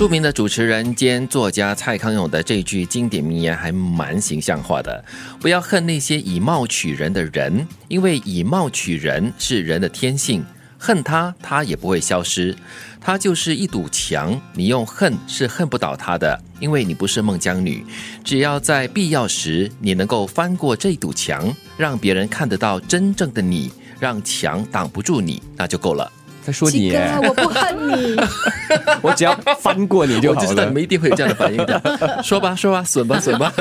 [0.00, 5.04] 著名的主持人兼作家蔡康永的这句经典名言还蛮形象化的：
[5.38, 10.42] 不要恨那些以貌取人的人，因为以貌取人是人的天性，
[10.78, 12.56] 恨他他也不会消失，
[12.98, 17.84] 他就是一堵墙，你用恨是恨不倒他的，因为你不是孟姜女。
[18.24, 26.10] 只要在必要时，你能够翻过这堵墙，让别人看得到真正的你，让墙挡不住你，那就够了。
[26.42, 28.16] 在说你我不恨你。
[29.02, 30.72] 我只要翻过你就好我就知道你。
[30.72, 32.22] 们一定会有这样的反应的。
[32.22, 33.52] 说吧，说吧，损吧，损吧。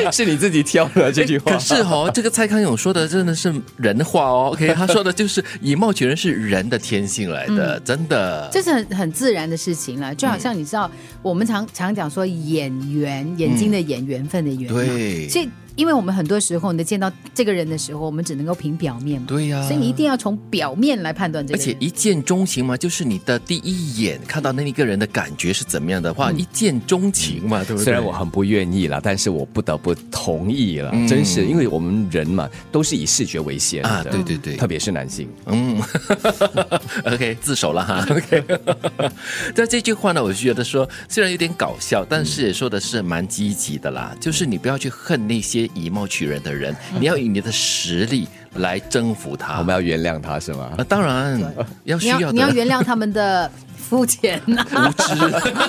[0.12, 1.52] 是你自己挑的这句话。
[1.52, 4.50] 可是哦，这个蔡康永说的真的是人话哦。
[4.52, 8.48] OK， 他说的就是以貌取人是人的天性来的，真的。
[8.52, 10.90] 这是很很自然的事情了，就好像你知道，
[11.22, 14.82] 我们常常讲说演员，眼睛的眼，缘分的缘嘛。
[14.82, 19.26] 对所以，因为我们很多时候，你见到这个人的时候，我们只能够凭表面嘛。
[19.26, 21.74] 对呀所以你一定要从表面来判断这个而且。
[21.80, 27.84] 一见钟情嘛，就是你的第一眼看到那一个人的感觉是怎么样的话，一见钟情嘛，对不对？
[27.84, 30.90] 虽然我很不愿意啦，但是我不得不同意了。
[30.92, 35.28] 嗯真是，因为我们人嘛，都是以视觉为先的，啊，对对对，特别是男性。
[35.46, 35.80] 嗯，
[37.04, 38.06] OK，自首了哈。
[38.10, 38.44] OK，
[39.54, 44.14] 但这句话呢，我就觉得说，虽然有点搞笑，但是也说的是蛮积极的啦。
[44.20, 49.58] 就是你不要去恨那些以貌取人的人，你要以你的实力来征服他。
[49.58, 50.72] 我们要原谅他是吗？
[50.78, 51.40] 啊，当然
[51.84, 52.32] 要需你要。
[52.32, 55.14] 你要原谅他们的肤浅呐、无知，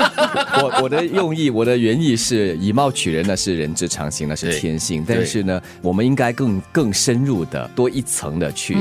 [0.62, 5.04] 我我的用意，我的原意是以貌取人，那是人之常情，那是天性。
[5.06, 8.76] 但是呢，我们应该更更深入的、多一层的去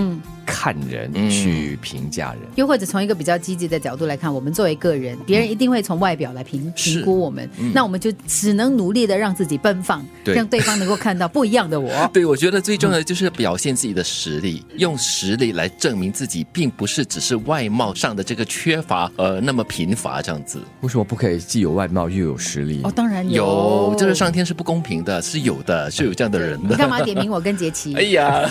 [0.46, 2.42] 看人，嗯去评价人。
[2.56, 11.92] 又或者从一个比较积极的角度来看，我们作为个人，别人一定会从外表来评是评估我们，那我们就只能努力的让自己奔放，对让对方能够看到不一样的我。
[12.14, 20.60] 对，我觉得最重要的就是表现自己的实力，用实力来证明自己，并不是只是外貌上的这个缺乏，呃，那么贫乏这样子。
[20.82, 22.82] 为什么不可以既有外貌又有实力？
[22.84, 26.70] 哦，当然有，就是上天是不公平的，是有的，是有这样的人的。
[26.70, 27.94] 你干嘛点名我跟杰奇？
[27.98, 28.50] 哎呀，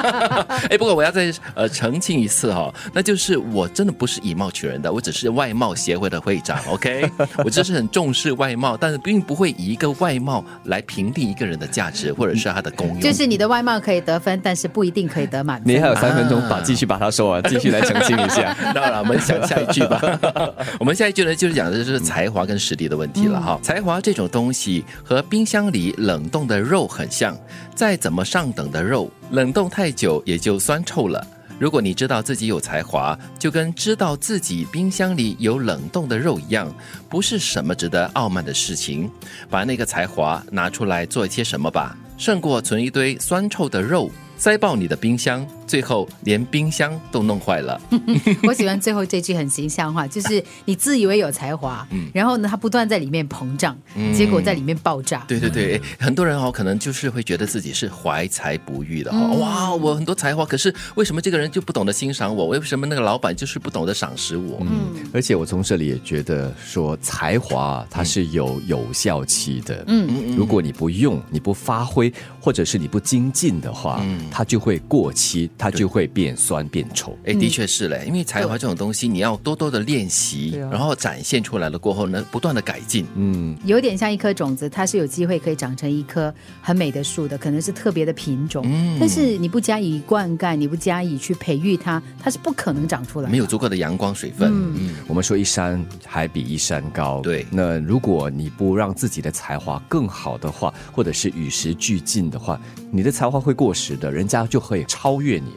[0.70, 7.10] 哎，不过我要再呃澄清一次哈、那就是我真的不是以貌取人的，我只是外貌协会的会长，OK，
[7.44, 13.00] 我只是很重视外貌，但是并不会以一个外貌来评定一个人的价值或者是他的功用。
[13.00, 15.72] 就是你的外貌可以得分，但是不一定可以得满分。
[15.74, 18.54] 你还有三分钟，啊把继续把它说完，继续来澄清一下。
[18.74, 20.00] 当然，我们想下一句吧。
[20.78, 23.58] 我们下一句呢，就是讲的就是才华跟实力的问题了哈。
[23.62, 27.36] 才华这种东西和冰箱里冷冻的肉很像，
[27.74, 31.26] 再怎么上等的肉，冷冻太久也就酸臭了。
[31.58, 36.70] 如果你知道自己有才华，就跟知道自己冰箱里有冷冻的肉一样，
[37.08, 39.10] 不是什么值得傲慢的事情。
[39.48, 47.80] 把那个才华拿出来做一些什么吧，胜过存一堆酸臭的肉塞爆你的冰箱，最后连冰箱都弄坏了。
[48.46, 53.74] 我喜欢最后这句很形象化，就是你自以为有才华，嗯然后呢，他不断在里面膨胀，
[54.14, 55.24] 结果在里面爆炸。
[55.26, 59.16] 对对对，很多人哦，可能就是会觉得自己是怀才不遇的哦。
[59.18, 62.48] 嗯哇，我很多才华，可是为什么这个人就不懂得欣赏我？
[62.48, 64.58] 为什么那个老板就是不懂得赏识我？
[64.60, 69.82] 嗯而且我从这里也觉得说，才华啊它是有有效期的。
[69.86, 77.16] 嗯，如果你不用、你不发挥，或者是你不精进的话，它就会过期，它就会变酸变臭。
[77.24, 83.06] 哎，的确是嘞，因为才华这种东西，你要多多的练习，然后展现出来了过后呢，不断的改进。
[83.14, 88.64] 嗯，有点像一颗种子，它是有机会可以长成一棵很美的树的，可能是特别的品种。
[88.66, 93.30] 嗯但是你不加以灌溉，你不加以去培育它，它是不可能长出来的。
[93.30, 97.20] 没有足够的阳光、水分，嗯，我们说一山还比一山高。
[97.20, 105.51] 对那如果你不让自己的才华更好的话，或者是与时俱进的话，你的才华会过时的，人家就会超越你了。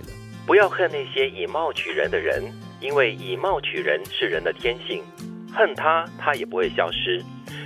[0.46, 2.44] 不要恨那些以貌取人的人，
[2.80, 5.04] 因为以貌取人是人的天性，
[5.52, 7.24] 恨他，他也不会消失。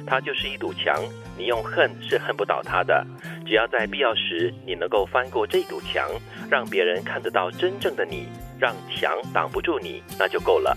[0.08, 0.96] 他就是一堵墙，
[1.38, 3.06] 你用恨是恨不倒他的。
[3.46, 6.10] 只要在必要时，你能够翻过这堵墙，
[6.50, 10.76] 让别人看得到真正的你，让墙挡不住你，那就够了。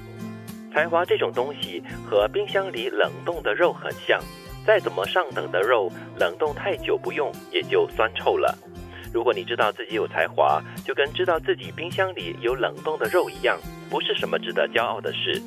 [0.73, 4.21] 才华这种东西和冰箱里冷冻的肉很像，
[4.67, 8.59] 再怎么上等的肉，冷冻太久不用也就酸臭了。
[9.13, 13.59] 如果你知道自己有才华，就跟知道自己冰箱里有冷冻的肉一样，
[13.91, 15.41] 不是什么值得骄傲的事。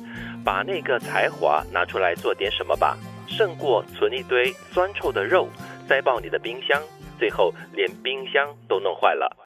[0.44, 2.96] 把那个才华拿出来做点什么吧，
[3.26, 5.48] 胜过存一堆酸臭的肉
[5.88, 6.80] 塞爆你的冰箱，
[7.18, 9.36] 最后连冰箱都弄坏了。